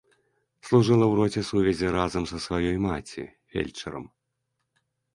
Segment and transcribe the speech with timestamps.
[0.69, 3.23] Служыла ў роце сувязі разам са сваёй маці,
[3.55, 4.05] фельчарам.